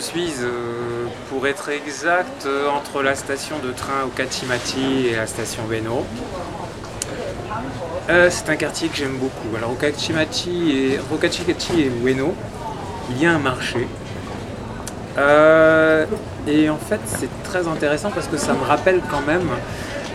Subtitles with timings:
[0.00, 5.62] suis, euh, pour être exact, euh, entre la station de train Okachimati et la station
[5.68, 6.04] Beno.
[8.08, 9.56] Euh, c'est un quartier que j'aime beaucoup.
[9.56, 11.92] Alors Okachimati et, Okachikachi et
[13.10, 13.86] il y a un marché.
[16.46, 19.48] Et en fait, c'est très intéressant parce que ça me rappelle quand même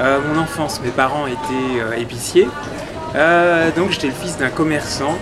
[0.00, 0.80] mon enfance.
[0.82, 2.48] Mes parents étaient épiciers,
[3.76, 5.16] donc j'étais le fils d'un commerçant.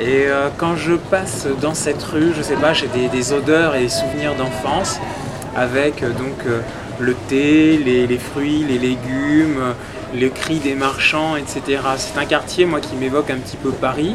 [0.00, 3.82] Et euh, quand je passe dans cette rue, je sais pas, j'ai des, odeurs et
[3.82, 4.98] des souvenirs d'enfance
[5.54, 6.60] avec euh, donc euh,
[7.00, 9.72] le thé, les, les fruits, les légumes, euh,
[10.14, 11.82] le cri des marchands, etc.
[11.96, 14.14] C'est un quartier, moi, qui m'évoque un petit peu Paris.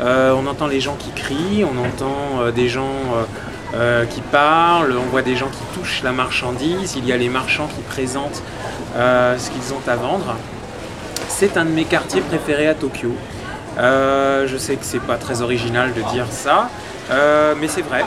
[0.00, 2.92] On entend les gens qui crient, on entend des gens
[4.10, 7.66] qui parlent, on voit des gens qui touchent la marchandise, il y a les marchands
[7.66, 8.42] qui présentent
[8.96, 10.36] ce qu'ils ont à vendre.
[11.28, 13.12] C'est un de mes quartiers préférés à Tokyo.
[13.78, 16.68] Euh, je sais que c'est pas très original de dire ça,
[17.10, 18.04] euh, mais c'est vrai.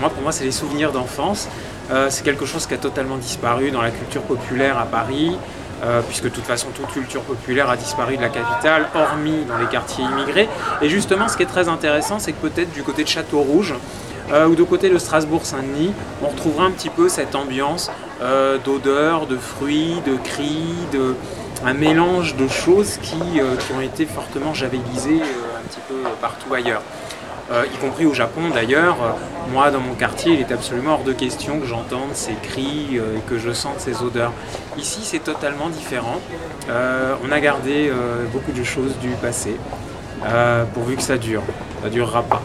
[0.00, 1.48] Moi, pour moi, c'est les souvenirs d'enfance.
[1.90, 5.36] Euh, c'est quelque chose qui a totalement disparu dans la culture populaire à Paris,
[6.08, 9.66] puisque de toute façon, toute culture populaire a disparu de la capitale, hormis dans les
[9.66, 10.48] quartiers immigrés.
[10.80, 13.74] Et justement, ce qui est très intéressant, c'est que peut-être du côté de Château-Rouge,
[14.32, 17.90] euh, ou du côté de Strasbourg-Saint-Denis, on retrouvera un petit peu cette ambiance
[18.64, 21.14] d'odeurs, de fruits, de cris, de,
[21.64, 26.52] un mélange de choses qui, euh, ont été fortement javélisées euh, un petit peu partout
[26.52, 26.82] ailleurs.
[27.50, 28.96] Euh, y compris au Japon d'ailleurs.
[29.52, 33.18] Moi, dans mon quartier, il est absolument hors de question que j'entende ces cris euh,
[33.18, 34.32] et que je sente ces odeurs.
[34.78, 36.20] Ici, c'est totalement différent.
[36.68, 37.92] On a gardé
[38.32, 39.56] beaucoup de choses du passé,
[40.72, 41.42] pourvu que ça dure.
[41.82, 42.42] Ça durera pas.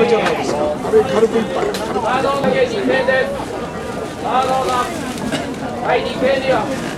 [0.00, 0.58] うじゃないですか。
[0.58, 1.66] これ軽く一杯。
[1.66, 2.00] 軽く。
[5.82, 6.91] はい、2 0円では。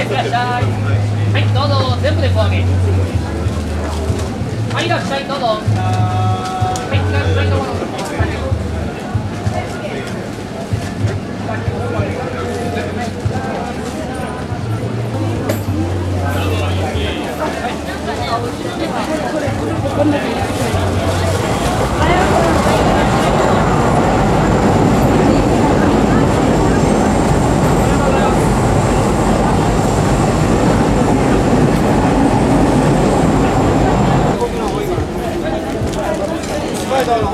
[0.00, 2.64] いらっしゃいはいどうぞ全部で小揚げ
[4.74, 5.46] はいいらっしゃいどうぞ。
[5.46, 7.89] はいいらっしゃいどうぞ。
[37.18, 37.30] いま。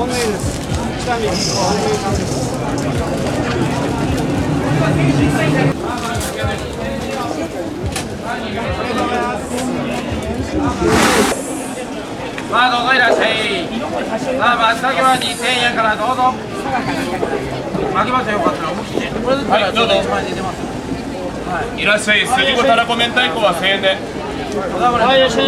[12.58, 13.68] あどうぞいらっしゃい
[14.40, 14.56] あ
[15.02, 16.32] は2000円からどうぞ
[17.92, 18.88] 巻きましよかったら思いっ
[19.50, 19.94] はいどうぞ
[21.46, 23.88] はい、いらっしゃい、すじこたらこ明太子は1000円で。
[23.88, 25.42] はい、いらっしゃ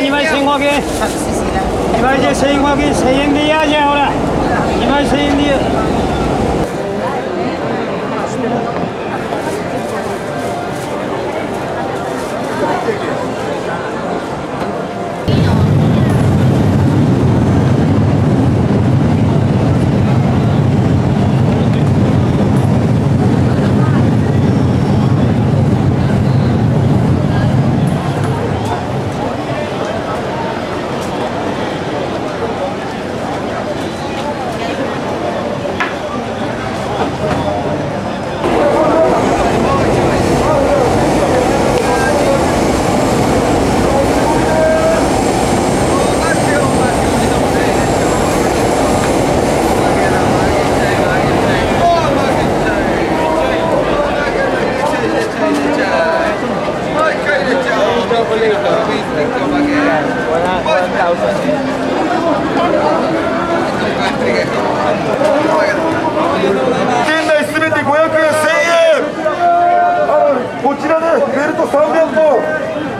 [0.00, 0.82] 2枚1500円。
[0.82, 4.10] 2枚1500円1000円でいやじゃほら。
[4.10, 5.50] 2 1000円でいい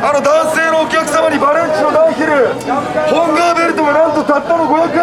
[0.05, 2.53] あの男性のお客様にバレンチのダンヒル。
[3.09, 4.93] ホンガーベルトがなんとたったの500円。
[4.93, 5.01] こ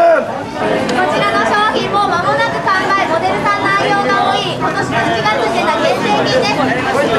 [1.10, 3.10] ちらの商品も間もなく完売。
[3.10, 4.62] モデルさん内容が多い。
[4.62, 7.11] 今年の7月に出た限定品です。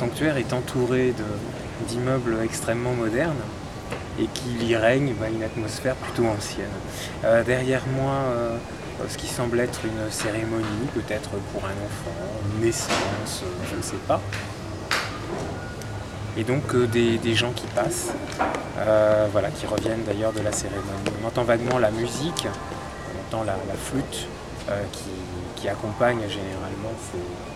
[0.00, 1.12] Sanctuaire est entouré
[1.86, 3.44] d'immeubles extrêmement modernes
[4.18, 6.70] et qu'il y règne bah, une atmosphère plutôt ancienne.
[7.22, 8.56] Euh, derrière moi, euh,
[9.10, 12.16] ce qui semble être une cérémonie, peut-être pour un enfant,
[12.46, 14.22] une naissance, euh, je ne sais pas.
[16.38, 18.12] Et donc des, gens qui passent,
[19.32, 21.10] voilà, qui reviennent d'ailleurs de la cérémonie.
[21.22, 24.28] On entend vaguement la musique, on entend la, flûte
[25.56, 26.94] qui, accompagne généralement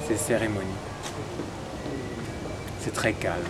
[0.06, 0.76] ces cérémonies.
[2.84, 3.40] C'est très calme.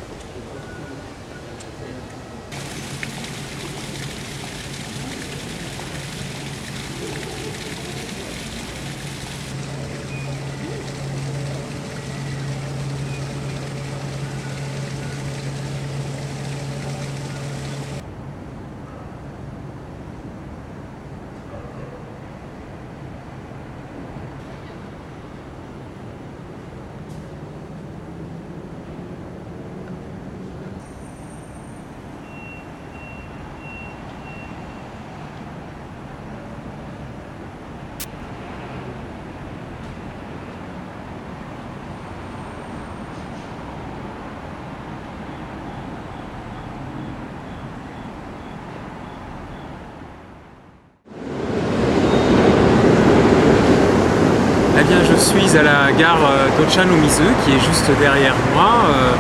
[55.25, 58.71] Suis à la gare euh, d'Ochanomizu qui est juste derrière moi.
[58.89, 59.13] Euh,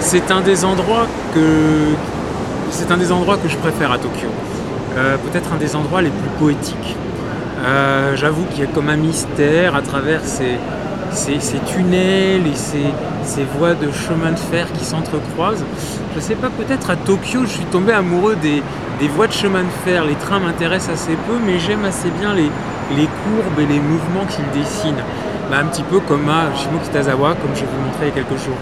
[0.00, 1.40] C'est un des endroits que
[2.70, 4.28] c'est un des endroits que je préfère à Tokyo.
[4.96, 6.96] Euh, Peut-être un des endroits les plus poétiques.
[8.14, 10.56] J'avoue qu'il y a comme un mystère à travers ces,
[11.10, 12.86] ces- tunnels et ces,
[13.24, 15.64] ces voies de chemin de fer qui s'entrecroisent.
[16.14, 18.62] Je sais pas, peut-être à Tokyo, je suis tombé amoureux des,
[19.00, 20.04] des voies de chemin de fer.
[20.04, 22.50] Les trains m'intéressent assez peu, mais j'aime assez bien les,
[22.96, 25.02] les courbes et les mouvements qu'ils dessinent.
[25.50, 28.42] Bah, un petit peu comme à Shimokitazawa, comme je vous montrais il y a quelques
[28.44, 28.58] jours.